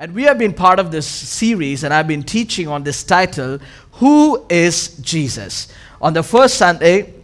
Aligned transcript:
And 0.00 0.14
we 0.14 0.22
have 0.22 0.38
been 0.38 0.54
part 0.54 0.78
of 0.78 0.92
this 0.92 1.08
series, 1.08 1.82
and 1.82 1.92
I've 1.92 2.06
been 2.06 2.22
teaching 2.22 2.68
on 2.68 2.84
this 2.84 3.02
title 3.02 3.58
Who 3.94 4.46
is 4.48 4.96
Jesus? 4.98 5.66
On 6.00 6.12
the 6.12 6.22
first 6.22 6.54
Sunday, 6.54 7.14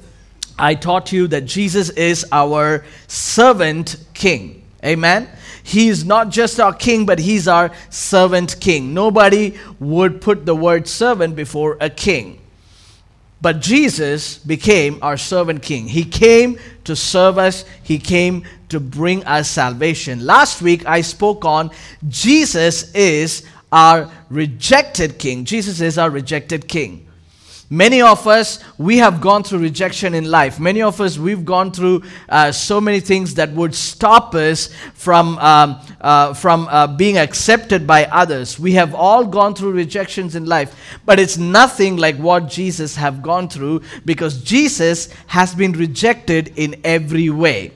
I 0.59 0.75
taught 0.75 1.13
you 1.13 1.29
that 1.29 1.43
Jesus 1.43 1.91
is 1.91 2.27
our 2.33 2.85
servant 3.07 4.05
king. 4.13 4.65
Amen. 4.85 5.29
He 5.63 5.87
is 5.87 6.05
not 6.05 6.31
just 6.31 6.59
our 6.59 6.75
king, 6.75 7.07
but 7.07 7.21
he's 7.21 7.47
our 7.47 7.71
servant 7.91 8.59
king. 8.61 8.93
Nobody 8.93 9.57
would 9.79 10.21
put 10.21 10.45
the 10.45 10.57
word 10.57 10.89
servant 10.89 11.37
before 11.37 11.77
a 11.81 11.89
king. 11.89 12.41
But 13.45 13.61
Jesus 13.61 14.39
became 14.39 14.99
our 15.03 15.19
servant 15.19 15.63
king. 15.63 15.87
He 15.87 16.07
came 16.07 16.59
to 16.85 16.97
serve 16.97 17.37
us, 17.37 17.67
He 17.83 17.99
came 17.99 18.45
to 18.71 18.81
bring 18.81 19.23
us 19.27 19.51
salvation. 19.51 20.25
Last 20.25 20.63
week 20.63 20.87
I 20.87 21.03
spoke 21.03 21.45
on 21.45 21.71
Jesus 22.09 22.91
is 22.95 23.45
our 23.71 24.11
rejected 24.31 25.19
king. 25.19 25.45
Jesus 25.45 25.83
is 25.83 25.99
our 25.99 26.09
rejected 26.09 26.69
king. 26.69 27.07
Many 27.71 28.03
of 28.03 28.27
us, 28.27 28.63
we 28.77 28.99
have 28.99 29.23
gone 29.23 29.43
through 29.43 29.61
rejection 29.61 30.13
in 30.13 30.31
life. 30.31 30.61
Many 30.61 30.83
of 30.83 31.01
us, 31.01 31.19
we've 31.19 31.45
gone 31.47 31.73
through 31.73 32.03
uh, 32.29 32.53
so 32.53 32.79
many 32.79 33.01
things 33.01 33.35
that 33.35 33.51
would 33.53 33.75
stop 33.75 34.35
us 34.35 34.69
from, 34.93 35.39
um, 35.39 35.81
uh, 36.01 36.35
from 36.35 36.69
uh, 36.69 36.87
being 36.87 37.17
accepted 37.17 37.87
by 37.87 38.05
others. 38.07 38.59
We 38.59 38.73
have 38.73 38.95
all 38.95 39.25
gone 39.25 39.55
through 39.55 39.73
rejections 39.73 40.35
in 40.35 40.45
life, 40.45 40.99
but 41.07 41.19
it's 41.19 41.39
nothing 41.39 41.97
like 41.97 42.17
what 42.17 42.49
Jesus 42.49 42.97
have 42.97 43.23
gone 43.23 43.49
through 43.49 43.81
because 44.05 44.43
Jesus 44.43 45.09
has 45.29 45.55
been 45.55 45.73
rejected 45.73 46.53
in 46.57 46.77
every 46.85 47.31
way. 47.31 47.73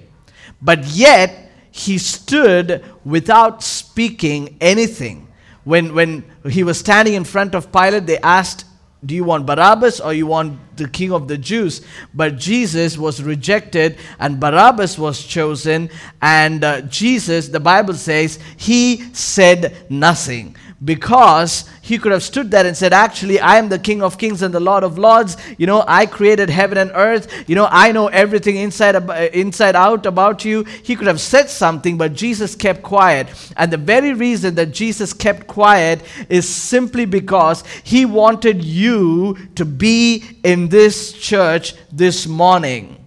But 0.60 0.84
yet, 0.84 1.50
he 1.70 1.96
stood 1.96 2.84
without 3.04 3.62
speaking 3.62 4.56
anything. 4.60 5.28
When, 5.64 5.94
when 5.94 6.24
he 6.48 6.62
was 6.62 6.78
standing 6.78 7.14
in 7.14 7.24
front 7.24 7.54
of 7.54 7.72
Pilate, 7.72 8.06
they 8.06 8.18
asked 8.18 8.64
do 9.04 9.14
you 9.14 9.22
want 9.22 9.46
Barabbas 9.46 10.00
or 10.00 10.12
you 10.12 10.26
want 10.26 10.58
the 10.76 10.88
king 10.88 11.12
of 11.12 11.28
the 11.28 11.38
Jews? 11.38 11.82
But 12.12 12.36
Jesus 12.36 12.98
was 12.98 13.22
rejected 13.22 13.96
and 14.18 14.40
Barabbas 14.40 14.98
was 14.98 15.24
chosen. 15.24 15.90
And 16.20 16.64
uh, 16.64 16.80
Jesus, 16.82 17.48
the 17.48 17.60
Bible 17.60 17.94
says, 17.94 18.40
he 18.56 19.14
said 19.14 19.86
nothing 19.88 20.56
because 20.84 21.68
he 21.82 21.98
could 21.98 22.12
have 22.12 22.22
stood 22.22 22.50
there 22.50 22.64
and 22.64 22.76
said, 22.76 22.92
Actually, 22.92 23.40
I 23.40 23.56
am 23.56 23.68
the 23.68 23.78
King 23.78 24.02
of 24.02 24.18
Kings 24.18 24.42
and 24.42 24.54
the 24.54 24.60
Lord 24.60 24.84
of 24.84 24.96
Lords. 24.96 25.36
You 25.56 25.66
know, 25.66 25.84
I 25.88 26.06
created 26.06 26.50
heaven 26.50 26.78
and 26.78 26.92
earth. 26.94 27.44
You 27.48 27.56
know, 27.56 27.68
I 27.70 27.90
know 27.92 28.08
everything 28.08 28.56
inside, 28.56 28.94
inside 29.34 29.74
out 29.74 30.06
about 30.06 30.44
you. 30.44 30.64
He 30.64 30.94
could 30.94 31.08
have 31.08 31.20
said 31.20 31.50
something, 31.50 31.98
but 31.98 32.12
Jesus 32.12 32.54
kept 32.54 32.82
quiet. 32.82 33.28
And 33.56 33.72
the 33.72 33.76
very 33.76 34.12
reason 34.12 34.54
that 34.54 34.72
Jesus 34.72 35.12
kept 35.12 35.46
quiet 35.46 36.02
is 36.28 36.48
simply 36.48 37.06
because 37.06 37.64
he 37.82 38.04
wanted 38.04 38.64
you 38.64 39.36
to 39.56 39.64
be 39.64 40.24
in 40.44 40.68
this 40.68 41.12
church 41.12 41.74
this 41.90 42.26
morning. 42.26 42.97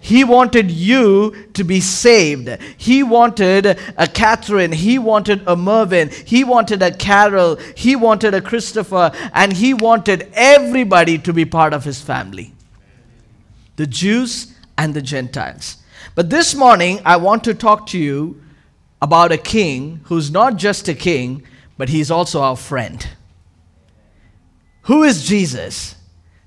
He 0.00 0.24
wanted 0.24 0.70
you 0.70 1.48
to 1.52 1.62
be 1.62 1.80
saved. 1.80 2.48
He 2.78 3.02
wanted 3.02 3.66
a 3.66 4.08
Catherine. 4.08 4.72
He 4.72 4.98
wanted 4.98 5.42
a 5.46 5.54
Mervyn. 5.54 6.08
He 6.08 6.42
wanted 6.42 6.82
a 6.82 6.90
Carol. 6.90 7.56
He 7.76 7.94
wanted 7.94 8.32
a 8.32 8.40
Christopher. 8.40 9.12
And 9.34 9.52
he 9.52 9.74
wanted 9.74 10.30
everybody 10.32 11.18
to 11.18 11.32
be 11.34 11.44
part 11.44 11.74
of 11.74 11.84
his 11.84 12.00
family 12.00 12.54
the 13.76 13.86
Jews 13.86 14.54
and 14.76 14.92
the 14.92 15.00
Gentiles. 15.00 15.78
But 16.14 16.28
this 16.28 16.54
morning, 16.54 17.00
I 17.04 17.16
want 17.16 17.44
to 17.44 17.54
talk 17.54 17.86
to 17.88 17.98
you 17.98 18.42
about 19.00 19.32
a 19.32 19.38
king 19.38 20.00
who's 20.04 20.30
not 20.30 20.56
just 20.56 20.88
a 20.88 20.94
king, 20.94 21.44
but 21.78 21.88
he's 21.88 22.10
also 22.10 22.42
our 22.42 22.56
friend. 22.56 23.06
Who 24.82 25.02
is 25.02 25.26
Jesus? 25.26 25.94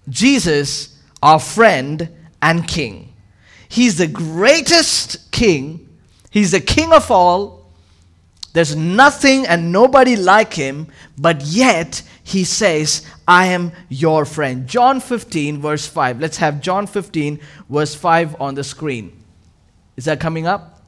Jesus, 0.10 1.00
our 1.24 1.40
friend 1.40 2.10
and 2.42 2.68
king. 2.68 3.13
He's 3.68 3.98
the 3.98 4.08
greatest 4.08 5.32
king. 5.32 5.90
He's 6.30 6.52
the 6.52 6.62
king 6.62 6.94
of 6.94 7.10
all. 7.12 7.64
There's 8.54 8.76
nothing 8.76 9.48
and 9.48 9.72
nobody 9.72 10.16
like 10.16 10.54
him, 10.54 10.88
but 11.18 11.42
yet 11.42 12.04
he 12.24 12.44
says, 12.44 13.06
I 13.28 13.48
am 13.48 13.72
your 13.90 14.26
friend. 14.26 14.68
John 14.68 15.00
15, 15.00 15.60
verse 15.60 15.88
5. 15.88 16.20
Let's 16.20 16.38
have 16.38 16.62
John 16.62 16.86
15, 16.86 17.40
verse 17.68 17.96
5 17.96 18.40
on 18.40 18.54
the 18.54 18.64
screen. 18.64 19.24
Is 19.98 20.06
that 20.06 20.20
coming 20.20 20.46
up? 20.46 20.82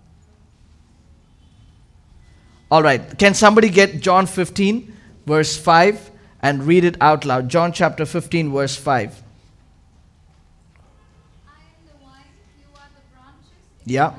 All 2.69 2.83
right. 2.83 3.17
Can 3.17 3.33
somebody 3.33 3.69
get 3.69 3.99
John 3.99 4.27
15, 4.27 4.93
verse 5.25 5.57
5 5.57 6.11
and 6.41 6.63
read 6.63 6.83
it 6.83 6.97
out 7.01 7.25
loud? 7.25 7.49
John 7.49 7.71
chapter 7.71 8.05
15, 8.05 8.51
verse 8.51 8.75
5. 8.75 9.23
Yeah. 13.85 14.13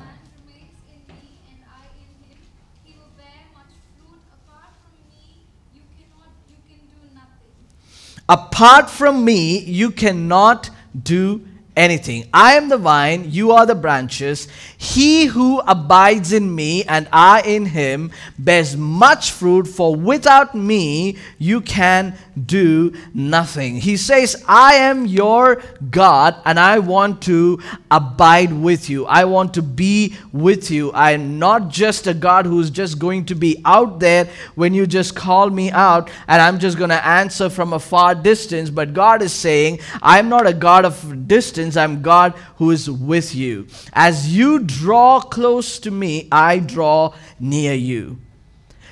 Apart 8.29 8.89
from 8.89 9.23
me, 9.23 9.59
you 9.59 9.89
cannot 9.91 10.69
do 11.01 11.45
anything. 11.77 12.27
I 12.33 12.55
am 12.55 12.67
the 12.67 12.77
vine, 12.77 13.31
you 13.31 13.51
are 13.51 13.65
the 13.65 13.75
branches. 13.75 14.47
He 14.77 15.25
who 15.25 15.59
abides 15.61 16.33
in 16.33 16.53
me 16.53 16.83
and 16.83 17.07
I 17.13 17.41
in 17.41 17.67
him 17.67 18.11
bears 18.37 18.75
much 18.75 19.31
fruit, 19.31 19.67
for 19.67 19.95
without 19.95 20.55
me 20.55 21.17
you 21.37 21.61
can 21.61 22.17
do 22.45 22.93
nothing. 23.13 23.77
He 23.77 23.95
says, 23.95 24.43
I 24.47 24.75
am 24.75 25.05
your 25.05 25.61
God 25.89 26.35
and 26.45 26.59
I 26.59 26.79
want 26.79 27.21
to 27.23 27.59
abide 27.91 28.51
with 28.51 28.89
you. 28.89 29.05
I 29.05 29.25
want 29.25 29.53
to 29.53 29.61
be 29.61 30.15
with 30.33 30.71
you. 30.71 30.91
I'm 30.93 31.39
not 31.39 31.69
just 31.69 32.07
a 32.07 32.13
God 32.13 32.45
who's 32.45 32.69
just 32.69 32.99
going 32.99 33.25
to 33.25 33.35
be 33.35 33.61
out 33.65 33.99
there 33.99 34.27
when 34.55 34.73
you 34.73 34.87
just 34.87 35.15
call 35.15 35.49
me 35.49 35.71
out 35.71 36.09
and 36.27 36.41
I'm 36.41 36.57
just 36.59 36.77
going 36.77 36.89
to 36.89 37.05
answer 37.05 37.49
from 37.49 37.73
a 37.73 37.79
far 37.79 38.15
distance. 38.15 38.69
But 38.69 38.93
God 38.93 39.21
is 39.21 39.33
saying, 39.33 39.79
I'm 40.01 40.29
not 40.29 40.47
a 40.47 40.53
God 40.53 40.85
of 40.85 41.27
distance, 41.27 41.66
I'm 41.75 42.01
God 42.01 42.33
who 42.57 42.71
is 42.71 42.89
with 42.89 43.35
you. 43.35 43.67
As 43.91 44.33
you 44.33 44.59
draw 44.59 45.19
close 45.19 45.79
to 45.79 45.91
me, 45.91 46.27
I 46.31 46.59
draw 46.59 47.13
near 47.39 47.73
you. 47.73 48.19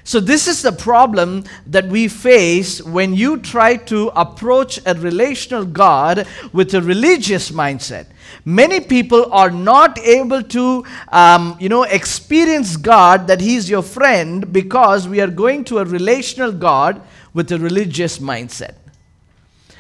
So, 0.07 0.19
this 0.19 0.47
is 0.47 0.61
the 0.61 0.71
problem 0.71 1.45
that 1.65 1.87
we 1.87 2.07
face 2.07 2.79
when 2.79 3.15
you 3.15 3.37
try 3.37 3.75
to 3.89 4.09
approach 4.09 4.79
a 4.85 4.93
relational 4.93 5.65
God 5.65 6.27
with 6.53 6.75
a 6.75 6.81
religious 6.81 7.49
mindset. 7.49 8.05
Many 8.45 8.81
people 8.81 9.33
are 9.33 9.49
not 9.49 9.97
able 9.97 10.43
to, 10.43 10.85
um, 11.11 11.57
you 11.59 11.69
know, 11.69 11.83
experience 11.83 12.77
God 12.77 13.25
that 13.25 13.41
He's 13.41 13.67
your 13.67 13.81
friend 13.81 14.53
because 14.53 15.07
we 15.07 15.21
are 15.21 15.27
going 15.27 15.63
to 15.65 15.79
a 15.79 15.85
relational 15.85 16.51
God 16.51 17.01
with 17.33 17.51
a 17.51 17.57
religious 17.57 18.19
mindset. 18.19 18.75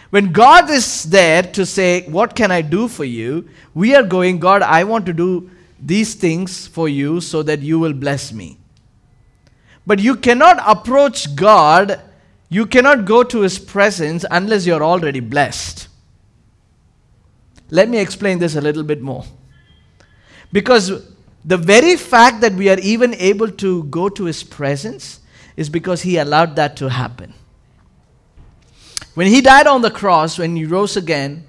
When 0.09 0.31
God 0.31 0.69
is 0.69 1.03
there 1.03 1.41
to 1.43 1.65
say, 1.65 2.07
What 2.07 2.35
can 2.35 2.51
I 2.51 2.61
do 2.61 2.87
for 2.87 3.05
you? 3.05 3.49
we 3.73 3.93
are 3.93 4.03
going, 4.03 4.39
God, 4.39 4.61
I 4.61 4.85
want 4.85 5.05
to 5.05 5.13
do 5.13 5.51
these 5.79 6.15
things 6.15 6.65
for 6.65 6.87
you 6.87 7.21
so 7.21 7.43
that 7.43 7.59
you 7.59 7.77
will 7.77 7.93
bless 7.93 8.31
me. 8.31 8.57
But 9.85 9.99
you 9.99 10.15
cannot 10.15 10.63
approach 10.65 11.35
God, 11.35 12.01
you 12.49 12.65
cannot 12.65 13.05
go 13.05 13.23
to 13.23 13.41
His 13.41 13.59
presence 13.59 14.25
unless 14.31 14.65
you're 14.65 14.83
already 14.83 15.19
blessed. 15.19 15.89
Let 17.69 17.89
me 17.89 17.99
explain 17.99 18.39
this 18.39 18.55
a 18.55 18.61
little 18.61 18.83
bit 18.83 19.01
more. 19.01 19.25
Because 20.51 21.05
the 21.43 21.57
very 21.57 21.97
fact 21.97 22.41
that 22.41 22.53
we 22.53 22.69
are 22.69 22.79
even 22.79 23.13
able 23.15 23.51
to 23.51 23.83
go 23.83 24.09
to 24.09 24.23
His 24.23 24.43
presence 24.43 25.19
is 25.57 25.69
because 25.69 26.01
He 26.01 26.17
allowed 26.17 26.55
that 26.55 26.77
to 26.77 26.89
happen. 26.89 27.33
When 29.15 29.27
He 29.27 29.41
died 29.41 29.67
on 29.67 29.81
the 29.81 29.91
cross, 29.91 30.37
when 30.37 30.55
He 30.55 30.65
rose 30.65 30.95
again, 30.95 31.45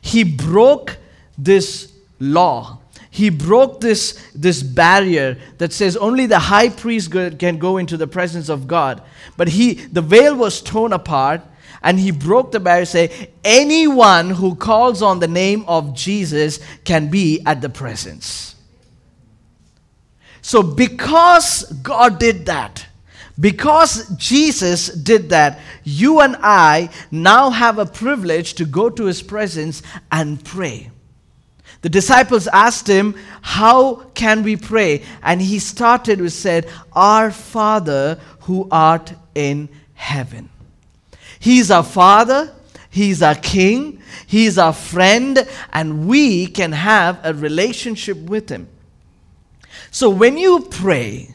He 0.00 0.24
broke 0.24 0.96
this 1.36 1.92
law 2.18 2.80
he 3.14 3.30
broke 3.30 3.80
this, 3.80 4.20
this 4.34 4.60
barrier 4.60 5.38
that 5.58 5.72
says 5.72 5.96
only 5.96 6.26
the 6.26 6.40
high 6.40 6.68
priest 6.68 7.12
can 7.12 7.58
go 7.58 7.76
into 7.76 7.96
the 7.96 8.08
presence 8.08 8.48
of 8.48 8.66
God. 8.66 9.02
But 9.36 9.46
he, 9.46 9.74
the 9.74 10.02
veil 10.02 10.34
was 10.34 10.60
torn 10.60 10.92
apart, 10.92 11.40
and 11.80 12.00
he 12.00 12.10
broke 12.10 12.50
the 12.50 12.58
barrier, 12.58 12.86
say, 12.86 13.30
anyone 13.44 14.30
who 14.30 14.56
calls 14.56 15.00
on 15.00 15.20
the 15.20 15.28
name 15.28 15.64
of 15.68 15.94
Jesus 15.94 16.58
can 16.84 17.08
be 17.08 17.40
at 17.46 17.60
the 17.60 17.68
presence. 17.68 18.56
So, 20.42 20.60
because 20.60 21.62
God 21.84 22.18
did 22.18 22.46
that, 22.46 22.84
because 23.38 24.08
Jesus 24.16 24.88
did 24.88 25.30
that, 25.30 25.60
you 25.82 26.20
and 26.20 26.36
I 26.40 26.90
now 27.10 27.50
have 27.50 27.78
a 27.78 27.86
privilege 27.86 28.54
to 28.54 28.64
go 28.64 28.88
to 28.90 29.04
his 29.04 29.22
presence 29.22 29.82
and 30.12 30.42
pray. 30.44 30.90
The 31.82 31.88
disciples 31.88 32.46
asked 32.46 32.86
him, 32.86 33.14
How 33.42 33.96
can 34.14 34.42
we 34.42 34.56
pray? 34.56 35.02
And 35.22 35.42
he 35.42 35.58
started 35.58 36.20
with 36.20 36.32
said, 36.32 36.68
Our 36.92 37.30
Father 37.30 38.18
who 38.40 38.68
art 38.70 39.12
in 39.34 39.68
heaven. 39.94 40.48
He's 41.38 41.70
our 41.70 41.82
Father, 41.82 42.54
He's 42.88 43.22
our 43.22 43.34
King, 43.34 44.00
He's 44.26 44.56
our 44.56 44.72
friend, 44.72 45.46
and 45.72 46.06
we 46.06 46.46
can 46.46 46.72
have 46.72 47.20
a 47.24 47.34
relationship 47.34 48.16
with 48.16 48.48
Him. 48.48 48.68
So 49.90 50.08
when 50.08 50.38
you 50.38 50.60
pray, 50.70 51.34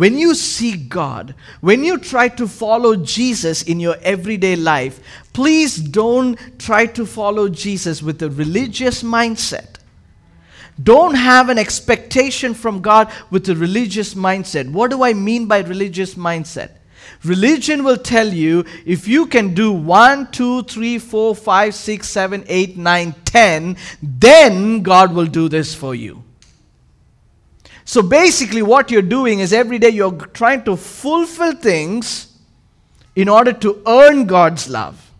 when 0.00 0.16
you 0.16 0.34
seek 0.34 0.88
God, 0.88 1.34
when 1.60 1.84
you 1.84 1.98
try 1.98 2.26
to 2.28 2.48
follow 2.48 2.96
Jesus 2.96 3.64
in 3.64 3.78
your 3.78 3.96
everyday 4.00 4.56
life, 4.56 4.98
please 5.34 5.76
don't 5.76 6.38
try 6.58 6.86
to 6.86 7.04
follow 7.04 7.50
Jesus 7.50 8.02
with 8.02 8.22
a 8.22 8.30
religious 8.30 9.02
mindset. 9.02 9.76
Don't 10.82 11.14
have 11.14 11.50
an 11.50 11.58
expectation 11.58 12.54
from 12.54 12.80
God 12.80 13.12
with 13.30 13.46
a 13.50 13.54
religious 13.54 14.14
mindset. 14.14 14.72
What 14.72 14.90
do 14.90 15.02
I 15.02 15.12
mean 15.12 15.44
by 15.44 15.58
religious 15.58 16.14
mindset? 16.14 16.70
Religion 17.22 17.84
will 17.84 17.98
tell 17.98 18.32
you 18.32 18.64
if 18.86 19.06
you 19.06 19.26
can 19.26 19.52
do 19.52 19.70
1, 19.70 20.30
2, 20.30 20.62
3, 20.62 20.98
4, 20.98 21.34
5, 21.36 21.74
6, 21.74 22.08
7, 22.08 22.44
8, 22.48 22.76
9, 22.78 23.14
10, 23.26 23.76
then 24.02 24.80
God 24.80 25.12
will 25.12 25.26
do 25.26 25.50
this 25.50 25.74
for 25.74 25.94
you. 25.94 26.24
So 27.90 28.02
basically, 28.02 28.62
what 28.62 28.92
you're 28.92 29.02
doing 29.02 29.40
is 29.40 29.52
every 29.52 29.80
day 29.80 29.88
you're 29.88 30.12
trying 30.12 30.62
to 30.62 30.76
fulfill 30.76 31.56
things 31.56 32.38
in 33.16 33.28
order 33.28 33.52
to 33.52 33.82
earn 33.84 34.26
God's 34.26 34.68
love. 34.68 35.10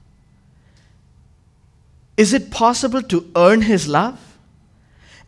Is 2.16 2.32
it 2.32 2.52
possible 2.52 3.02
to 3.02 3.28
earn 3.34 3.62
His 3.62 3.88
love? 3.88 4.20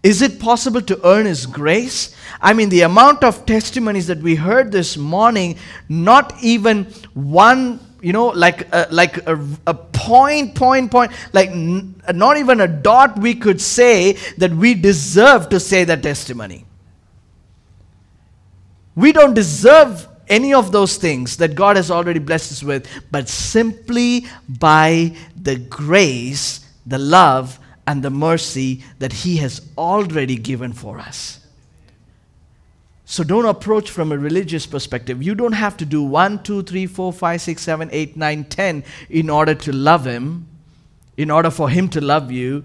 Is 0.04 0.22
it 0.22 0.38
possible 0.38 0.80
to 0.82 1.04
earn 1.04 1.26
His 1.26 1.46
grace? 1.46 2.14
I 2.40 2.52
mean, 2.52 2.68
the 2.68 2.82
amount 2.82 3.24
of 3.24 3.44
testimonies 3.44 4.06
that 4.06 4.18
we 4.18 4.36
heard 4.36 4.70
this 4.70 4.96
morning, 4.96 5.56
not 5.88 6.40
even 6.44 6.84
one, 7.12 7.80
you 8.00 8.12
know, 8.12 8.28
like 8.28 8.72
a, 8.72 8.86
like 8.92 9.16
a, 9.26 9.44
a 9.66 9.74
point, 9.74 10.54
point, 10.54 10.92
point, 10.92 11.10
like 11.32 11.48
n- 11.48 11.96
not 12.14 12.36
even 12.36 12.60
a 12.60 12.68
dot 12.68 13.18
we 13.18 13.34
could 13.34 13.60
say 13.60 14.12
that 14.38 14.52
we 14.52 14.74
deserve 14.74 15.48
to 15.48 15.58
say 15.58 15.82
that 15.82 16.04
testimony. 16.04 16.66
We 18.94 19.12
don't 19.12 19.34
deserve 19.34 20.08
any 20.28 20.54
of 20.54 20.72
those 20.72 20.96
things 20.96 21.36
that 21.38 21.54
God 21.54 21.76
has 21.76 21.90
already 21.90 22.18
blessed 22.18 22.52
us 22.52 22.62
with, 22.62 22.88
but 23.10 23.28
simply 23.28 24.26
by 24.48 25.16
the 25.40 25.56
grace, 25.56 26.66
the 26.86 26.98
love, 26.98 27.58
and 27.86 28.02
the 28.02 28.10
mercy 28.10 28.84
that 28.98 29.12
He 29.12 29.36
has 29.38 29.60
already 29.76 30.36
given 30.36 30.72
for 30.72 30.98
us. 30.98 31.40
So 33.04 33.22
don't 33.22 33.44
approach 33.44 33.90
from 33.90 34.10
a 34.10 34.16
religious 34.16 34.64
perspective. 34.64 35.22
You 35.22 35.34
don't 35.34 35.52
have 35.52 35.76
to 35.78 35.84
do 35.84 36.02
1, 36.02 36.44
2, 36.44 36.62
3, 36.62 36.86
4, 36.86 37.12
5, 37.12 37.40
6, 37.40 37.62
7, 37.62 37.88
8, 37.92 38.16
9, 38.16 38.44
10 38.44 38.84
in 39.10 39.28
order 39.28 39.54
to 39.54 39.72
love 39.72 40.06
Him, 40.06 40.46
in 41.16 41.30
order 41.30 41.50
for 41.50 41.68
Him 41.68 41.88
to 41.90 42.00
love 42.00 42.32
you. 42.32 42.64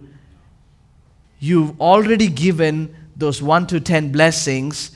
You've 1.39 1.81
already 1.81 2.27
given 2.27 2.95
those 3.15 3.41
1 3.41 3.67
to 3.67 3.81
10 3.81 4.11
blessings. 4.11 4.91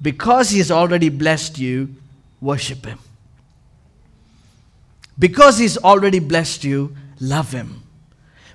Because 0.00 0.50
He 0.50 0.58
has 0.58 0.70
already 0.70 1.08
blessed 1.08 1.58
you, 1.58 1.94
worship 2.40 2.84
Him. 2.84 2.98
Because 5.18 5.58
He's 5.58 5.78
already 5.78 6.18
blessed 6.18 6.64
you, 6.64 6.96
love 7.20 7.52
Him. 7.52 7.84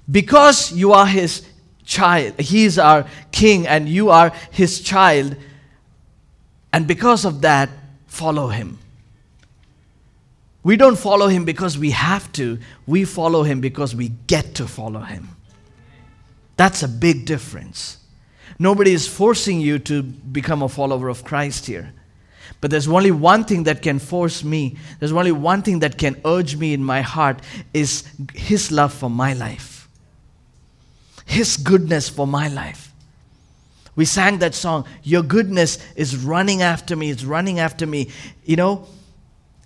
Because 0.10 0.72
you 0.72 0.94
are 0.94 1.06
his 1.06 1.46
child, 1.86 2.40
he 2.40 2.66
is 2.66 2.80
our 2.80 3.06
king 3.32 3.68
and 3.68 3.88
you 3.88 4.10
are 4.10 4.32
his 4.52 4.82
child, 4.82 5.36
and 6.74 6.88
because 6.88 7.26
of 7.26 7.42
that, 7.42 7.70
follow 8.08 8.48
him. 8.48 8.80
We 10.64 10.76
don't 10.76 10.98
follow 10.98 11.28
him 11.28 11.46
because 11.46 11.78
we 11.78 11.92
have 11.92 12.32
to, 12.34 12.60
we 12.86 13.06
follow 13.06 13.44
him 13.44 13.62
because 13.62 13.96
we 13.96 14.10
get 14.28 14.56
to 14.56 14.68
follow 14.68 15.00
him. 15.02 15.30
That's 16.58 16.84
a 16.84 16.88
big 16.88 17.26
difference. 17.26 17.98
Nobody 18.58 18.94
is 18.94 19.08
forcing 19.08 19.62
you 19.62 19.80
to 19.80 20.02
become 20.02 20.62
a 20.64 20.70
follower 20.70 21.10
of 21.10 21.24
Christ 21.24 21.66
here. 21.66 21.94
But 22.62 22.72
there's 22.72 22.88
only 22.88 23.12
one 23.12 23.46
thing 23.46 23.64
that 23.64 23.82
can 23.82 24.00
force 24.00 24.44
me, 24.44 24.78
there's 25.00 25.12
only 25.12 25.32
one 25.32 25.62
thing 25.62 25.80
that 25.80 25.98
can 25.98 26.20
urge 26.26 26.56
me 26.56 26.74
in 26.74 26.84
my 26.84 27.02
heart 27.02 27.42
is 27.74 28.10
his 28.34 28.72
love 28.72 28.94
for 28.94 29.10
my 29.10 29.34
life. 29.34 29.88
His 31.26 31.58
goodness 31.58 32.10
for 32.10 32.26
my 32.26 32.48
life. 32.48 32.92
We 33.96 34.06
sang 34.06 34.40
that 34.40 34.56
song, 34.56 34.86
Your 35.04 35.24
goodness 35.24 35.78
is 35.96 36.18
running 36.18 36.62
after 36.62 36.96
me, 36.96 37.12
it's 37.12 37.24
running 37.24 37.60
after 37.60 37.86
me. 37.86 38.10
You 38.46 38.56
know, 38.56 38.88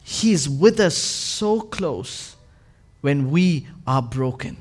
He's 0.04 0.50
with 0.50 0.80
us 0.80 0.98
so 0.98 1.62
close 1.62 2.36
when 3.02 3.32
we 3.32 3.68
are 3.88 4.02
broken. 4.02 4.58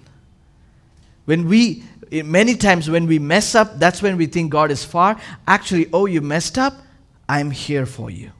When 1.24 1.48
we, 1.48 1.84
eh, 2.10 2.22
many 2.22 2.56
times 2.56 2.90
when 2.90 3.06
we 3.06 3.18
mess 3.18 3.54
up, 3.54 3.78
that's 3.78 4.02
when 4.02 4.16
we 4.16 4.26
think 4.26 4.50
God 4.50 4.70
is 4.70 4.84
far. 4.84 5.18
Actually, 5.46 5.88
oh, 5.92 6.06
you 6.06 6.20
messed 6.20 6.58
up? 6.58 6.74
I'm 7.28 7.50
here 7.50 7.86
for 7.86 8.10
you. 8.10 8.32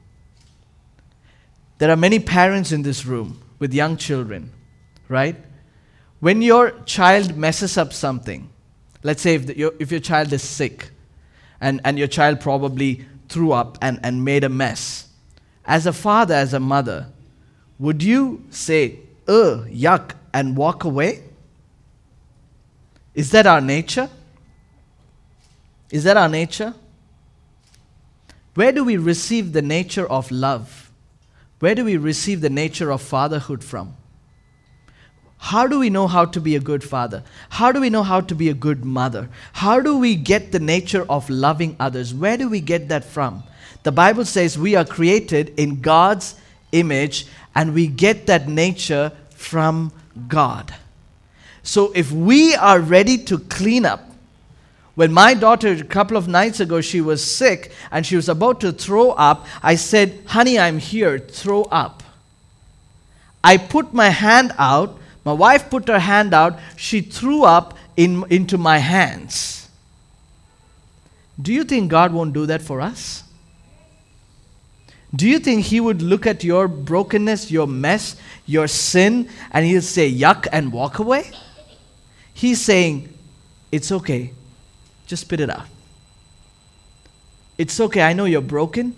There 1.77 1.89
are 1.89 1.97
many 1.97 2.19
parents 2.19 2.71
in 2.71 2.83
this 2.83 3.05
room 3.05 3.41
with 3.59 3.73
young 3.73 3.97
children, 3.97 4.51
right? 5.09 5.35
When 6.19 6.41
your 6.41 6.71
child 6.85 7.35
messes 7.35 7.77
up 7.77 7.91
something, 7.93 8.49
Let's 9.03 9.21
say 9.21 9.35
if, 9.35 9.47
the, 9.47 9.57
your, 9.57 9.73
if 9.79 9.91
your 9.91 9.99
child 9.99 10.31
is 10.31 10.41
sick 10.41 10.89
and, 11.59 11.81
and 11.83 11.99
your 11.99 12.07
child 12.07 12.39
probably 12.39 13.05
threw 13.27 13.51
up 13.51 13.77
and, 13.81 13.99
and 14.01 14.23
made 14.23 14.43
a 14.43 14.49
mess. 14.49 15.09
As 15.65 15.85
a 15.85 15.93
father, 15.93 16.33
as 16.33 16.53
a 16.53 16.59
mother, 16.59 17.07
would 17.79 18.01
you 18.01 18.45
say, 18.49 18.99
ugh, 19.27 19.67
yuck, 19.69 20.11
and 20.33 20.55
walk 20.55 20.83
away? 20.85 21.23
Is 23.13 23.31
that 23.31 23.45
our 23.45 23.61
nature? 23.61 24.09
Is 25.91 26.03
that 26.05 26.17
our 26.17 26.29
nature? 26.29 26.73
Where 28.55 28.71
do 28.71 28.83
we 28.83 28.97
receive 28.97 29.53
the 29.53 29.61
nature 29.61 30.07
of 30.07 30.31
love? 30.31 30.91
Where 31.59 31.75
do 31.75 31.85
we 31.85 31.97
receive 31.97 32.41
the 32.41 32.49
nature 32.49 32.91
of 32.91 33.01
fatherhood 33.01 33.63
from? 33.63 33.95
How 35.37 35.67
do 35.67 35.79
we 35.79 35.89
know 35.89 36.07
how 36.07 36.25
to 36.25 36.39
be 36.39 36.55
a 36.55 36.59
good 36.59 36.83
father? 36.83 37.23
How 37.49 37.71
do 37.71 37.81
we 37.81 37.89
know 37.89 38.03
how 38.03 38.21
to 38.21 38.33
be 38.33 38.49
a 38.49 38.53
good 38.53 38.85
mother? 38.85 39.29
How 39.53 39.81
do 39.81 39.97
we 39.97 40.15
get 40.15 40.51
the 40.51 40.59
nature 40.59 41.05
of 41.09 41.29
loving 41.29 41.75
others? 41.79 42.13
Where 42.13 42.37
do 42.37 42.49
we 42.49 42.61
get 42.61 42.89
that 42.89 43.03
from? 43.03 43.43
The 43.83 43.91
Bible 43.91 44.25
says 44.25 44.57
we 44.57 44.75
are 44.75 44.85
created 44.85 45.53
in 45.57 45.81
God's 45.81 46.35
image 46.71 47.27
and 47.55 47.73
we 47.73 47.87
get 47.87 48.25
that 48.27 48.47
nature 48.47 49.11
from 49.31 49.91
God. 50.27 50.73
So 51.63 51.91
if 51.95 52.11
we 52.11 52.55
are 52.55 52.79
ready 52.79 53.17
to 53.25 53.39
clean 53.39 53.85
up, 53.85 54.11
when 54.95 55.11
my 55.11 55.33
daughter, 55.33 55.71
a 55.71 55.83
couple 55.83 56.17
of 56.17 56.27
nights 56.27 56.59
ago, 56.59 56.79
she 56.79 57.01
was 57.01 57.23
sick 57.23 57.71
and 57.89 58.05
she 58.05 58.15
was 58.15 58.29
about 58.29 58.61
to 58.61 58.71
throw 58.71 59.11
up, 59.11 59.47
I 59.63 59.75
said, 59.75 60.21
Honey, 60.27 60.59
I'm 60.59 60.77
here, 60.77 61.17
throw 61.17 61.63
up. 61.63 62.03
I 63.43 63.57
put 63.57 63.93
my 63.93 64.09
hand 64.09 64.53
out 64.59 64.99
my 65.23 65.33
wife 65.33 65.69
put 65.69 65.87
her 65.87 65.99
hand 65.99 66.33
out, 66.33 66.59
she 66.75 67.01
threw 67.01 67.43
up 67.43 67.77
in, 67.95 68.25
into 68.29 68.57
my 68.57 68.79
hands. 68.79 69.69
Do 71.41 71.53
you 71.53 71.63
think 71.63 71.89
God 71.89 72.13
won't 72.13 72.33
do 72.33 72.45
that 72.45 72.61
for 72.61 72.81
us? 72.81 73.23
Do 75.15 75.27
you 75.27 75.39
think 75.39 75.65
He 75.65 75.79
would 75.79 76.01
look 76.01 76.27
at 76.27 76.43
your 76.43 76.67
brokenness, 76.67 77.51
your 77.51 77.67
mess, 77.67 78.15
your 78.45 78.67
sin, 78.67 79.29
and 79.51 79.65
He'll 79.65 79.81
say, 79.81 80.11
yuck, 80.11 80.47
and 80.51 80.73
walk 80.73 80.99
away? 80.99 81.31
He's 82.33 82.61
saying, 82.61 83.09
it's 83.71 83.91
okay, 83.91 84.31
just 85.07 85.23
spit 85.23 85.39
it 85.39 85.49
out. 85.49 85.67
It's 87.57 87.79
okay, 87.79 88.01
I 88.01 88.13
know 88.13 88.25
you're 88.25 88.41
broken. 88.41 88.95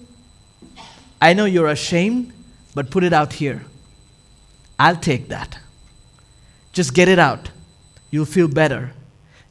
I 1.22 1.34
know 1.34 1.46
you're 1.46 1.68
ashamed, 1.68 2.32
but 2.74 2.90
put 2.90 3.04
it 3.04 3.14
out 3.14 3.34
here. 3.34 3.64
I'll 4.78 4.98
take 4.98 5.30
that. 5.30 5.60
Just 6.72 6.94
get 6.94 7.08
it 7.08 7.20
out. 7.20 7.50
You'll 8.12 8.26
feel 8.26 8.48
better. 8.48 8.92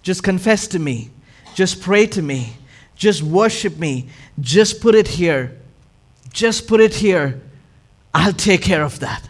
Just 0.02 0.22
confess 0.22 0.66
to 0.68 0.78
me. 0.78 1.10
Just 1.54 1.80
pray 1.80 2.06
to 2.08 2.22
me. 2.22 2.52
Just 2.96 3.22
worship 3.22 3.78
me. 3.78 4.08
Just 4.40 4.80
put 4.80 4.94
it 4.94 5.08
here. 5.08 5.56
Just 6.32 6.66
put 6.68 6.80
it 6.80 6.94
here. 6.94 7.40
I'll 8.12 8.32
take 8.32 8.62
care 8.62 8.82
of 8.82 9.00
that. 9.00 9.28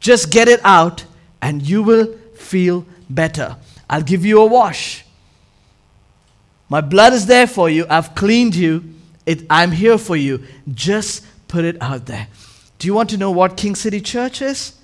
Just 0.00 0.30
get 0.30 0.48
it 0.48 0.60
out 0.64 1.04
and 1.40 1.62
you 1.62 1.82
will 1.82 2.16
feel 2.34 2.86
better. 3.08 3.56
I'll 3.92 4.02
give 4.02 4.24
you 4.24 4.40
a 4.40 4.46
wash. 4.46 5.04
My 6.70 6.80
blood 6.80 7.12
is 7.12 7.26
there 7.26 7.46
for 7.46 7.68
you. 7.68 7.84
I've 7.90 8.14
cleaned 8.14 8.54
you. 8.54 8.94
It, 9.26 9.44
I'm 9.50 9.70
here 9.70 9.98
for 9.98 10.16
you. 10.16 10.42
Just 10.72 11.26
put 11.46 11.66
it 11.66 11.76
out 11.82 12.06
there. 12.06 12.28
Do 12.78 12.86
you 12.88 12.94
want 12.94 13.10
to 13.10 13.18
know 13.18 13.30
what 13.30 13.58
King 13.58 13.74
City 13.74 14.00
Church 14.00 14.40
is? 14.40 14.78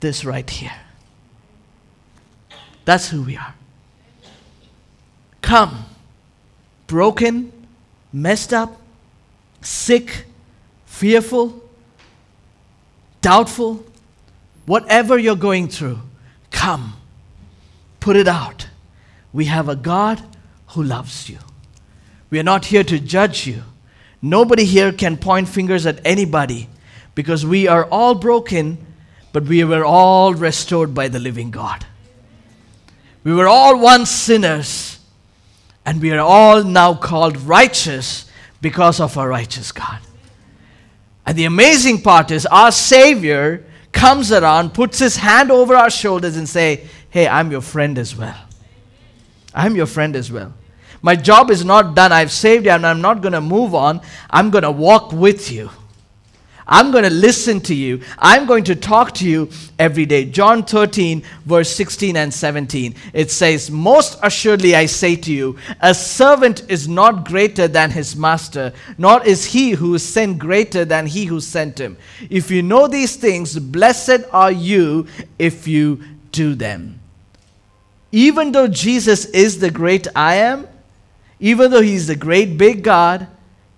This 0.00 0.24
right 0.24 0.50
here. 0.50 0.74
That's 2.84 3.08
who 3.08 3.22
we 3.22 3.36
are. 3.36 3.54
Come, 5.40 5.84
broken, 6.88 7.52
messed 8.12 8.52
up, 8.52 8.80
sick, 9.60 10.24
fearful, 10.84 11.62
doubtful, 13.20 13.86
whatever 14.66 15.16
you're 15.16 15.36
going 15.36 15.68
through, 15.68 16.00
come, 16.50 16.97
put 18.00 18.16
it 18.16 18.28
out. 18.28 18.68
We 19.32 19.46
have 19.46 19.68
a 19.68 19.76
God 19.76 20.22
who 20.68 20.82
loves 20.82 21.28
you. 21.28 21.38
We 22.30 22.38
are 22.38 22.44
not 22.44 22.66
here 22.66 22.84
to 22.84 22.98
judge 22.98 23.46
you. 23.46 23.62
Nobody 24.20 24.64
here 24.64 24.92
can 24.92 25.16
point 25.16 25.48
fingers 25.48 25.86
at 25.86 26.00
anybody 26.04 26.68
because 27.14 27.46
we 27.46 27.68
are 27.68 27.84
all 27.86 28.14
broken, 28.14 28.78
but 29.32 29.44
we 29.44 29.64
were 29.64 29.84
all 29.84 30.34
restored 30.34 30.94
by 30.94 31.08
the 31.08 31.18
living 31.18 31.50
God. 31.50 31.86
We 33.24 33.34
were 33.34 33.48
all 33.48 33.78
once 33.78 34.10
sinners, 34.10 34.98
and 35.84 36.00
we 36.00 36.12
are 36.12 36.20
all 36.20 36.64
now 36.64 36.94
called 36.94 37.36
righteous 37.38 38.30
because 38.60 39.00
of 39.00 39.16
our 39.16 39.28
righteous 39.28 39.72
God. 39.72 40.00
And 41.26 41.36
the 41.36 41.44
amazing 41.44 42.02
part 42.02 42.30
is 42.30 42.46
our 42.46 42.72
Savior 42.72 43.64
comes 43.92 44.32
around, 44.32 44.74
puts 44.74 44.98
his 44.98 45.16
hand 45.16 45.50
over 45.50 45.76
our 45.76 45.90
shoulders 45.90 46.36
and 46.36 46.48
say, 46.48 46.86
"Hey, 47.10 47.26
I'm 47.26 47.50
your 47.50 47.62
friend 47.62 47.98
as 47.98 48.16
well. 48.16 48.36
I'm 49.54 49.76
your 49.76 49.86
friend 49.86 50.14
as 50.14 50.30
well. 50.30 50.52
My 51.02 51.14
job 51.14 51.50
is 51.50 51.64
not 51.64 51.94
done. 51.94 52.12
I've 52.12 52.32
saved 52.32 52.66
you 52.66 52.72
and 52.72 52.86
I'm 52.86 53.00
not 53.00 53.22
going 53.22 53.32
to 53.32 53.40
move 53.40 53.74
on. 53.74 54.00
I'm 54.30 54.50
going 54.50 54.64
to 54.64 54.70
walk 54.70 55.12
with 55.12 55.50
you. 55.50 55.70
I'm 56.70 56.90
going 56.90 57.04
to 57.04 57.10
listen 57.10 57.60
to 57.62 57.74
you. 57.74 58.02
I'm 58.18 58.44
going 58.44 58.64
to 58.64 58.76
talk 58.76 59.14
to 59.14 59.28
you 59.28 59.48
every 59.78 60.04
day. 60.04 60.26
John 60.26 60.62
13, 60.62 61.22
verse 61.46 61.74
16 61.74 62.14
and 62.14 62.34
17. 62.34 62.94
It 63.14 63.30
says, 63.30 63.70
Most 63.70 64.18
assuredly 64.22 64.76
I 64.76 64.84
say 64.84 65.16
to 65.16 65.32
you, 65.32 65.56
a 65.80 65.94
servant 65.94 66.70
is 66.70 66.86
not 66.86 67.26
greater 67.26 67.68
than 67.68 67.90
his 67.90 68.14
master, 68.16 68.74
nor 68.98 69.24
is 69.24 69.46
he 69.46 69.70
who 69.70 69.94
is 69.94 70.06
sent 70.06 70.38
greater 70.38 70.84
than 70.84 71.06
he 71.06 71.24
who 71.24 71.40
sent 71.40 71.80
him. 71.80 71.96
If 72.28 72.50
you 72.50 72.62
know 72.62 72.86
these 72.86 73.16
things, 73.16 73.58
blessed 73.58 74.24
are 74.30 74.52
you 74.52 75.06
if 75.38 75.66
you 75.66 76.02
do 76.32 76.54
them. 76.54 76.97
Even 78.10 78.52
though 78.52 78.68
Jesus 78.68 79.26
is 79.26 79.60
the 79.60 79.70
great 79.70 80.06
I 80.16 80.36
am, 80.36 80.66
even 81.40 81.70
though 81.70 81.82
he's 81.82 82.06
the 82.06 82.16
great 82.16 82.56
big 82.58 82.82
God, 82.82 83.26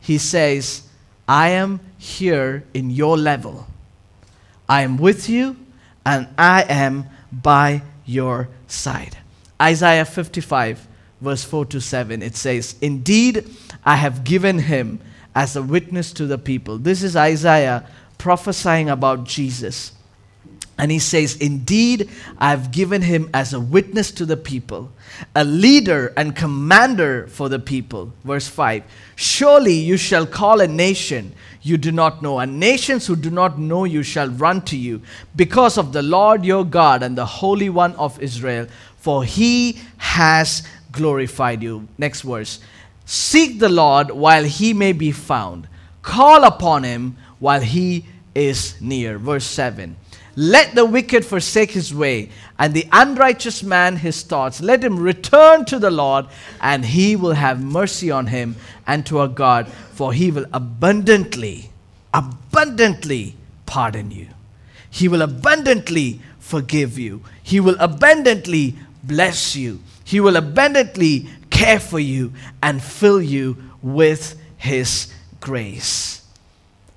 he 0.01 0.19
says, 0.19 0.83
I 1.29 1.49
am 1.51 1.81
here 1.99 2.65
in 2.73 2.91
your 2.91 3.17
level. 3.17 3.67
I 4.69 4.83
am 4.83 4.97
with 4.97 5.29
you 5.29 5.57
and 6.07 6.29
I 6.39 6.63
am 6.63 7.07
by 7.31 7.83
your 8.07 8.49
side. 8.67 9.19
Isaiah 9.61 10.05
55, 10.05 10.87
verse 11.21 11.45
4 11.45 11.67
to 11.67 11.81
7, 11.81 12.23
it 12.23 12.37
says, 12.37 12.77
Indeed, 12.81 13.49
I 13.85 13.97
have 13.97 14.25
given 14.25 14.59
him 14.59 15.01
as 15.35 15.55
a 15.55 15.63
witness 15.63 16.13
to 16.15 16.27
the 16.27 16.39
people. 16.39 16.79
This 16.79 17.03
is 17.03 17.15
Isaiah 17.15 17.87
prophesying 18.17 18.89
about 18.89 19.25
Jesus. 19.25 19.93
And 20.81 20.91
he 20.91 20.99
says, 20.99 21.37
Indeed, 21.37 22.09
I 22.39 22.49
have 22.49 22.71
given 22.71 23.03
him 23.03 23.29
as 23.35 23.53
a 23.53 23.61
witness 23.61 24.11
to 24.13 24.25
the 24.25 24.39
people, 24.39 24.91
a 25.37 25.45
leader 25.45 26.11
and 26.17 26.35
commander 26.35 27.27
for 27.27 27.51
the 27.51 27.59
people. 27.59 28.15
Verse 28.25 28.49
5 28.49 28.83
Surely 29.15 29.75
you 29.75 29.99
shall 29.99 30.25
call 30.25 30.63
a 30.63 30.67
nation 30.67 31.35
you 31.61 31.77
do 31.77 31.93
not 31.93 32.23
know, 32.23 32.39
and 32.39 32.59
nations 32.59 33.07
who 33.07 33.15
do 33.15 33.29
not 33.29 33.59
know 33.59 33.85
you 33.85 34.03
shall 34.03 34.31
run 34.31 34.63
to 34.63 34.77
you 34.79 35.03
because 35.37 35.77
of 35.77 35.93
the 35.93 36.01
Lord 36.01 36.47
your 36.47 36.65
God 36.65 37.03
and 37.03 37.19
the 37.19 37.27
Holy 37.27 37.69
One 37.69 37.95
of 37.97 38.19
Israel, 38.23 38.67
for 38.97 39.23
he 39.23 39.79
has 39.99 40.67
glorified 40.93 41.63
you. 41.63 41.89
Next 41.99 42.23
verse 42.23 42.59
Seek 43.05 43.59
the 43.59 43.69
Lord 43.69 44.13
while 44.13 44.45
he 44.45 44.73
may 44.73 44.95
be 44.95 45.13
found, 45.13 45.69
call 46.01 46.45
upon 46.45 46.85
him 46.85 47.19
while 47.39 47.61
he 47.61 48.07
is 48.35 48.81
near. 48.81 49.19
Verse 49.19 49.45
7 49.45 49.97
let 50.37 50.75
the 50.75 50.85
wicked 50.85 51.25
forsake 51.25 51.73
his 51.73 51.95
way, 51.95 52.31
and 52.59 52.75
the 52.75 52.87
unrighteous 52.93 53.63
man 53.63 53.97
his 53.97 54.23
thoughts. 54.23 54.61
Let 54.61 54.83
him 54.83 54.99
return 54.99 55.65
to 55.67 55.79
the 55.79 55.91
Lord, 55.91 56.27
and 56.61 56.85
he 56.85 57.17
will 57.17 57.33
have 57.33 57.63
mercy 57.63 58.11
on 58.11 58.29
him 58.29 58.57
and 58.87 59.05
to 59.07 59.19
our 59.19 59.29
God, 59.29 59.69
for 59.69 60.13
he 60.13 60.31
will 60.31 60.47
abundantly, 60.53 61.71
abundantly 62.15 63.37
pardon 63.67 64.11
you. 64.11 64.29
He 64.91 65.09
will 65.09 65.23
abundantly 65.23 66.21
forgive 66.39 66.99
you. 66.99 67.23
He 67.43 67.61
will 67.61 67.77
abundantly 67.79 68.77
bless 69.05 69.55
you. 69.55 69.81
He 70.05 70.21
will 70.21 70.37
abundantly 70.37 71.29
care 71.51 71.81
for 71.81 72.01
you 72.01 72.33
and 72.63 72.83
fill 72.83 73.21
you 73.23 73.57
with 73.83 74.41
his 74.57 75.13
grace. 75.41 76.25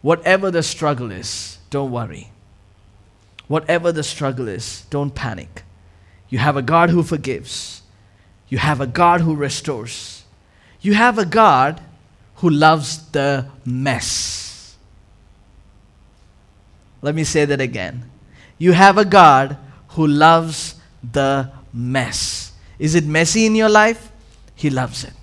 Whatever 0.01 0.51
the 0.51 0.63
struggle 0.63 1.11
is, 1.11 1.57
don't 1.69 1.91
worry. 1.91 2.32
Whatever 3.53 3.91
the 3.91 4.01
struggle 4.01 4.47
is, 4.47 4.83
don't 4.89 5.13
panic. 5.13 5.61
You 6.27 6.39
have 6.39 6.57
a 6.57 6.63
God 6.63 6.89
who 6.89 7.03
forgives, 7.03 7.83
you 8.49 8.57
have 8.57 8.81
a 8.81 8.87
God 8.87 9.21
who 9.21 9.35
restores, 9.35 10.23
you 10.81 10.95
have 10.95 11.19
a 11.19 11.25
God 11.25 11.79
who 12.37 12.49
loves 12.49 13.11
the 13.11 13.45
mess. 13.63 14.75
Let 17.03 17.13
me 17.13 17.23
say 17.23 17.45
that 17.45 17.61
again. 17.61 18.09
You 18.57 18.71
have 18.71 18.97
a 18.97 19.05
God 19.05 19.55
who 19.89 20.07
loves 20.07 20.73
the 21.03 21.51
mess. 21.71 22.53
Is 22.79 22.95
it 22.95 23.05
messy 23.05 23.45
in 23.45 23.53
your 23.53 23.69
life? 23.69 24.11
He 24.55 24.71
loves 24.71 25.03
it 25.03 25.13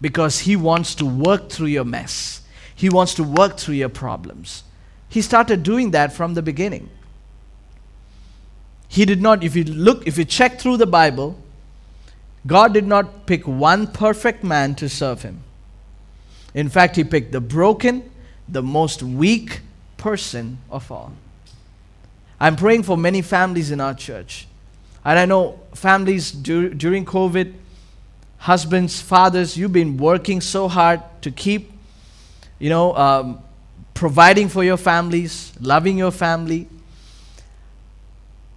because 0.00 0.38
He 0.38 0.54
wants 0.54 0.94
to 0.94 1.04
work 1.04 1.50
through 1.50 1.74
your 1.74 1.84
mess. 1.84 2.42
He 2.72 2.88
wants 2.88 3.14
to 3.14 3.24
work 3.24 3.56
through 3.56 3.74
your 3.74 3.88
problems. 3.88 4.62
He 5.08 5.22
started 5.22 5.64
doing 5.64 5.90
that 5.90 6.12
from 6.12 6.34
the 6.34 6.42
beginning. 6.42 6.90
He 8.88 9.04
did 9.04 9.20
not, 9.20 9.44
if 9.44 9.54
you 9.54 9.64
look, 9.64 10.06
if 10.06 10.16
you 10.18 10.24
check 10.24 10.58
through 10.58 10.78
the 10.78 10.86
Bible, 10.86 11.38
God 12.46 12.72
did 12.72 12.86
not 12.86 13.26
pick 13.26 13.46
one 13.46 13.86
perfect 13.86 14.42
man 14.42 14.74
to 14.76 14.88
serve 14.88 15.22
him. 15.22 15.42
In 16.54 16.68
fact, 16.68 16.96
he 16.96 17.04
picked 17.04 17.32
the 17.32 17.40
broken, 17.40 18.10
the 18.48 18.62
most 18.62 19.02
weak 19.02 19.60
person 19.98 20.58
of 20.70 20.90
all. 20.90 21.12
I'm 22.40 22.56
praying 22.56 22.84
for 22.84 22.96
many 22.96 23.20
families 23.20 23.70
in 23.70 23.80
our 23.80 23.94
church. 23.94 24.46
And 25.04 25.18
I 25.18 25.26
know 25.26 25.60
families 25.74 26.32
dur- 26.32 26.70
during 26.70 27.04
COVID, 27.04 27.52
husbands, 28.38 29.00
fathers, 29.00 29.56
you've 29.56 29.72
been 29.72 29.96
working 29.96 30.40
so 30.40 30.68
hard 30.68 31.02
to 31.22 31.30
keep, 31.30 31.72
you 32.58 32.70
know, 32.70 32.96
um, 32.96 33.40
providing 33.94 34.48
for 34.48 34.62
your 34.62 34.76
families, 34.76 35.52
loving 35.60 35.98
your 35.98 36.12
family. 36.12 36.68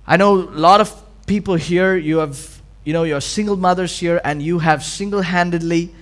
I 0.06 0.18
know 0.18 0.36
a 0.36 0.60
lot 0.60 0.82
of 0.82 0.94
people 1.26 1.56
here, 1.56 1.96
you 1.96 2.18
have, 2.18 2.62
you 2.84 2.94
know, 2.94 3.04
you're 3.04 3.22
single 3.22 3.56
mothers 3.56 3.98
here, 4.00 4.20
and 4.24 4.42
you 4.42 4.60
have 4.60 4.84
single 4.84 5.22
handedly 5.22 5.94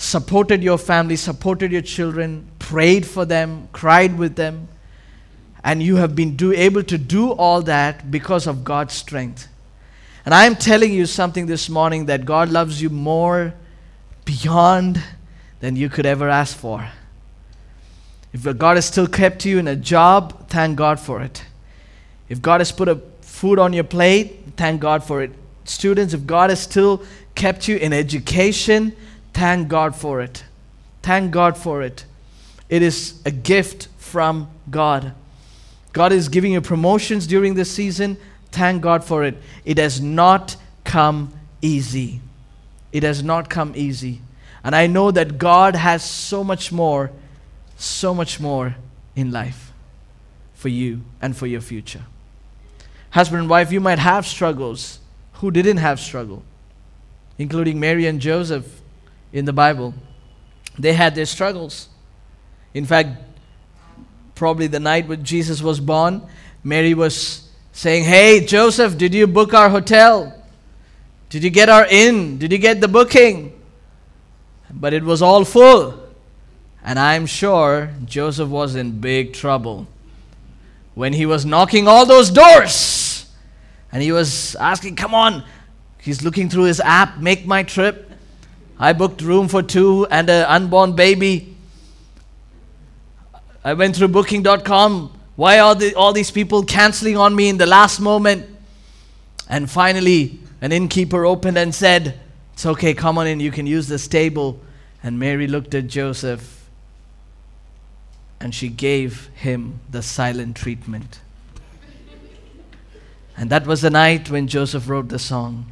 supported 0.00 0.62
your 0.62 0.78
family, 0.78 1.14
supported 1.14 1.70
your 1.70 1.82
children, 1.82 2.48
prayed 2.58 3.06
for 3.06 3.26
them, 3.26 3.68
cried 3.70 4.16
with 4.16 4.34
them, 4.34 4.66
and 5.62 5.82
you 5.82 5.96
have 5.96 6.16
been 6.16 6.36
do, 6.36 6.52
able 6.52 6.82
to 6.82 6.96
do 6.96 7.32
all 7.32 7.60
that 7.60 8.10
because 8.10 8.46
of 8.46 8.64
God's 8.64 8.94
strength. 8.94 9.46
And 10.24 10.32
I 10.32 10.46
am 10.46 10.56
telling 10.56 10.94
you 10.94 11.04
something 11.04 11.44
this 11.44 11.68
morning 11.68 12.06
that 12.06 12.24
God 12.24 12.48
loves 12.48 12.80
you 12.80 12.88
more 12.88 13.52
beyond 14.24 15.02
than 15.60 15.76
you 15.76 15.90
could 15.90 16.06
ever 16.06 16.30
ask 16.30 16.56
for. 16.56 16.88
If 18.32 18.44
God 18.56 18.76
has 18.76 18.86
still 18.86 19.06
kept 19.06 19.44
you 19.44 19.58
in 19.58 19.68
a 19.68 19.76
job, 19.76 20.48
thank 20.48 20.78
God 20.78 20.98
for 20.98 21.20
it. 21.20 21.44
If 22.30 22.40
God 22.40 22.60
has 22.60 22.72
put 22.72 22.88
a 22.88 22.96
food 23.20 23.58
on 23.58 23.74
your 23.74 23.84
plate, 23.84 24.54
thank 24.56 24.80
God 24.80 25.04
for 25.04 25.20
it. 25.20 25.32
Students, 25.64 26.14
if 26.14 26.26
God 26.26 26.48
has 26.48 26.60
still 26.60 27.02
kept 27.34 27.68
you 27.68 27.76
in 27.76 27.92
education, 27.92 28.94
thank 29.34 29.68
God 29.68 29.94
for 29.94 30.22
it. 30.22 30.44
Thank 31.02 31.32
God 31.32 31.58
for 31.58 31.82
it. 31.82 32.04
It 32.68 32.82
is 32.82 33.20
a 33.26 33.30
gift 33.30 33.88
from 33.98 34.48
God. 34.70 35.12
God 35.92 36.12
is 36.12 36.28
giving 36.28 36.52
you 36.52 36.60
promotions 36.60 37.26
during 37.26 37.54
this 37.54 37.70
season. 37.70 38.16
Thank 38.52 38.80
God 38.80 39.02
for 39.02 39.24
it. 39.24 39.36
It 39.64 39.78
has 39.78 40.00
not 40.00 40.56
come 40.84 41.32
easy. 41.60 42.20
It 42.92 43.02
has 43.02 43.24
not 43.24 43.50
come 43.50 43.72
easy. 43.74 44.20
And 44.62 44.76
I 44.76 44.86
know 44.86 45.10
that 45.10 45.36
God 45.38 45.74
has 45.74 46.04
so 46.04 46.44
much 46.44 46.70
more, 46.70 47.10
so 47.76 48.14
much 48.14 48.38
more 48.38 48.76
in 49.16 49.32
life 49.32 49.72
for 50.54 50.68
you 50.68 51.00
and 51.20 51.36
for 51.36 51.46
your 51.46 51.60
future. 51.60 52.04
Husband 53.10 53.40
and 53.40 53.50
wife, 53.50 53.72
you 53.72 53.80
might 53.80 53.98
have 53.98 54.26
struggles. 54.26 55.00
Who 55.34 55.50
didn't 55.50 55.78
have 55.78 56.00
struggle? 56.00 56.42
Including 57.38 57.80
Mary 57.80 58.06
and 58.06 58.20
Joseph 58.20 58.80
in 59.32 59.44
the 59.44 59.52
Bible. 59.52 59.94
They 60.78 60.92
had 60.92 61.14
their 61.14 61.26
struggles. 61.26 61.88
In 62.74 62.84
fact, 62.86 63.10
probably 64.34 64.66
the 64.66 64.80
night 64.80 65.08
when 65.08 65.24
Jesus 65.24 65.62
was 65.62 65.80
born, 65.80 66.22
Mary 66.62 66.94
was 66.94 67.48
saying, 67.72 68.04
Hey, 68.04 68.44
Joseph, 68.44 68.96
did 68.96 69.14
you 69.14 69.26
book 69.26 69.54
our 69.54 69.68
hotel? 69.68 70.36
Did 71.28 71.44
you 71.44 71.50
get 71.50 71.68
our 71.68 71.86
inn? 71.86 72.38
Did 72.38 72.52
you 72.52 72.58
get 72.58 72.80
the 72.80 72.88
booking? 72.88 73.60
but 74.72 74.92
it 74.92 75.02
was 75.02 75.22
all 75.22 75.44
full. 75.44 75.98
And 76.82 76.98
I'm 76.98 77.26
sure 77.26 77.90
Joseph 78.04 78.48
was 78.48 78.74
in 78.74 79.00
big 79.00 79.32
trouble 79.32 79.86
when 80.94 81.12
he 81.12 81.26
was 81.26 81.44
knocking 81.44 81.88
all 81.88 82.06
those 82.06 82.30
doors 82.30 83.26
and 83.92 84.02
he 84.02 84.12
was 84.12 84.54
asking, 84.56 84.96
Come 84.96 85.14
on. 85.14 85.44
He's 85.98 86.22
looking 86.22 86.48
through 86.48 86.64
his 86.64 86.80
app, 86.80 87.16
MakeMyTrip. 87.16 88.06
I 88.78 88.94
booked 88.94 89.20
room 89.20 89.48
for 89.48 89.62
two 89.62 90.06
and 90.10 90.30
an 90.30 90.46
unborn 90.46 90.96
baby. 90.96 91.54
I 93.62 93.74
went 93.74 93.96
through 93.96 94.08
booking.com. 94.08 95.20
Why 95.36 95.58
are 95.58 95.74
the, 95.74 95.94
all 95.94 96.14
these 96.14 96.30
people 96.30 96.62
canceling 96.64 97.18
on 97.18 97.36
me 97.36 97.50
in 97.50 97.58
the 97.58 97.66
last 97.66 98.00
moment? 98.00 98.46
And 99.48 99.70
finally, 99.70 100.38
an 100.62 100.72
innkeeper 100.72 101.26
opened 101.26 101.58
and 101.58 101.74
said, 101.74 102.18
It's 102.54 102.64
okay, 102.64 102.94
come 102.94 103.18
on 103.18 103.26
in, 103.26 103.40
you 103.40 103.50
can 103.50 103.66
use 103.66 103.86
this 103.88 104.08
table. 104.08 104.60
And 105.02 105.18
Mary 105.18 105.46
looked 105.46 105.74
at 105.74 105.86
Joseph 105.86 106.59
and 108.40 108.54
she 108.54 108.68
gave 108.68 109.28
him 109.34 109.80
the 109.90 110.02
silent 110.02 110.56
treatment. 110.56 111.20
And 113.36 113.50
that 113.50 113.66
was 113.66 113.82
the 113.82 113.90
night 113.90 114.30
when 114.30 114.48
Joseph 114.48 114.88
wrote 114.88 115.08
the 115.08 115.18
song, 115.18 115.66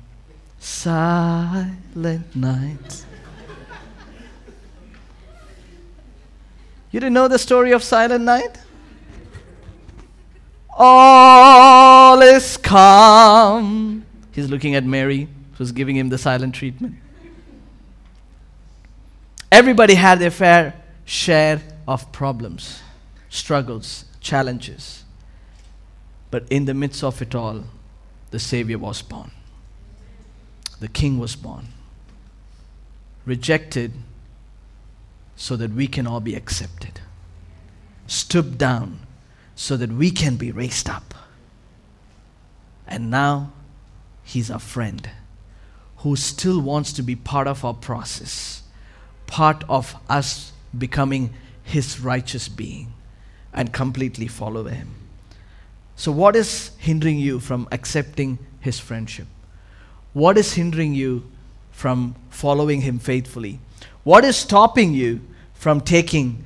Silent 0.58 2.34
Night. 2.34 3.04
You 6.90 7.00
didn't 7.00 7.12
know 7.12 7.28
the 7.28 7.38
story 7.38 7.72
of 7.72 7.82
Silent 7.82 8.24
Night? 8.24 8.58
All 10.70 12.20
is 12.22 12.56
calm. 12.56 14.04
He's 14.32 14.48
looking 14.48 14.74
at 14.74 14.84
Mary, 14.84 15.28
who's 15.54 15.72
giving 15.72 15.96
him 15.96 16.08
the 16.08 16.18
silent 16.18 16.54
treatment. 16.54 16.94
Everybody 19.50 19.94
had 19.94 20.18
their 20.18 20.30
fair 20.30 20.74
share 21.04 21.60
of 21.88 22.12
problems, 22.12 22.82
struggles, 23.30 24.04
challenges. 24.20 25.04
But 26.30 26.44
in 26.50 26.66
the 26.66 26.74
midst 26.74 27.02
of 27.02 27.22
it 27.22 27.34
all, 27.34 27.64
the 28.30 28.38
Savior 28.38 28.76
was 28.76 29.00
born. 29.00 29.30
The 30.80 30.88
King 30.88 31.18
was 31.18 31.34
born. 31.34 31.68
Rejected 33.24 33.92
so 35.34 35.56
that 35.56 35.72
we 35.72 35.86
can 35.86 36.06
all 36.06 36.20
be 36.20 36.34
accepted. 36.34 37.00
Stooped 38.06 38.58
down 38.58 39.00
so 39.56 39.74
that 39.78 39.90
we 39.90 40.10
can 40.10 40.36
be 40.36 40.52
raised 40.52 40.90
up. 40.90 41.14
And 42.86 43.10
now 43.10 43.52
He's 44.22 44.50
our 44.50 44.58
friend 44.58 45.08
who 45.98 46.16
still 46.16 46.60
wants 46.60 46.92
to 46.92 47.02
be 47.02 47.16
part 47.16 47.46
of 47.46 47.64
our 47.64 47.72
process, 47.72 48.62
part 49.26 49.64
of 49.70 49.96
us 50.10 50.52
becoming 50.76 51.32
his 51.68 52.00
righteous 52.00 52.48
being 52.48 52.92
and 53.52 53.72
completely 53.72 54.26
follow 54.26 54.64
him. 54.64 54.94
So, 55.96 56.10
what 56.10 56.34
is 56.34 56.70
hindering 56.78 57.18
you 57.18 57.40
from 57.40 57.68
accepting 57.70 58.38
his 58.60 58.78
friendship? 58.78 59.26
What 60.14 60.38
is 60.38 60.54
hindering 60.54 60.94
you 60.94 61.24
from 61.70 62.14
following 62.30 62.80
him 62.80 62.98
faithfully? 62.98 63.60
What 64.02 64.24
is 64.24 64.36
stopping 64.36 64.94
you 64.94 65.20
from 65.52 65.80
taking 65.82 66.44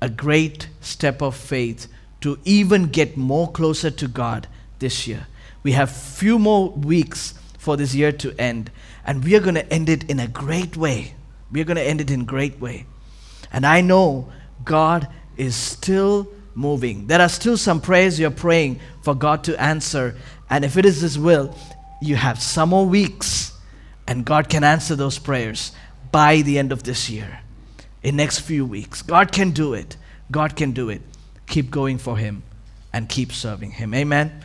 a 0.00 0.08
great 0.08 0.68
step 0.80 1.20
of 1.20 1.34
faith 1.34 1.88
to 2.20 2.38
even 2.44 2.86
get 2.86 3.16
more 3.16 3.50
closer 3.50 3.90
to 3.90 4.06
God 4.06 4.46
this 4.78 5.08
year? 5.08 5.26
We 5.64 5.72
have 5.72 5.90
few 5.90 6.38
more 6.38 6.70
weeks 6.70 7.34
for 7.58 7.76
this 7.76 7.94
year 7.94 8.12
to 8.12 8.38
end, 8.40 8.70
and 9.04 9.24
we 9.24 9.34
are 9.34 9.40
going 9.40 9.56
to 9.56 9.72
end 9.72 9.88
it 9.88 10.08
in 10.08 10.20
a 10.20 10.28
great 10.28 10.76
way. 10.76 11.14
We 11.50 11.60
are 11.60 11.64
going 11.64 11.76
to 11.76 11.82
end 11.82 12.00
it 12.00 12.10
in 12.10 12.20
a 12.20 12.24
great 12.24 12.60
way. 12.60 12.86
And 13.52 13.66
I 13.66 13.80
know 13.80 14.30
God 14.64 15.08
is 15.36 15.54
still 15.54 16.28
moving. 16.54 17.06
There 17.06 17.20
are 17.20 17.28
still 17.28 17.56
some 17.56 17.80
prayers 17.80 18.18
you're 18.18 18.30
praying 18.30 18.80
for 19.02 19.14
God 19.14 19.44
to 19.44 19.60
answer. 19.60 20.16
And 20.48 20.64
if 20.64 20.76
it 20.76 20.84
is 20.84 21.00
His 21.00 21.18
will, 21.18 21.54
you 22.02 22.16
have 22.16 22.40
some 22.40 22.70
more 22.70 22.86
weeks, 22.86 23.52
and 24.06 24.24
God 24.24 24.48
can 24.48 24.64
answer 24.64 24.96
those 24.96 25.18
prayers 25.18 25.72
by 26.10 26.42
the 26.42 26.58
end 26.58 26.72
of 26.72 26.82
this 26.82 27.08
year. 27.08 27.40
In 28.02 28.16
next 28.16 28.40
few 28.40 28.64
weeks. 28.64 29.02
God 29.02 29.30
can 29.30 29.50
do 29.50 29.74
it. 29.74 29.96
God 30.30 30.56
can 30.56 30.72
do 30.72 30.88
it. 30.88 31.02
Keep 31.46 31.70
going 31.70 31.98
for 31.98 32.16
Him 32.16 32.42
and 32.92 33.08
keep 33.08 33.32
serving 33.32 33.72
Him. 33.72 33.94
Amen. 33.94 34.42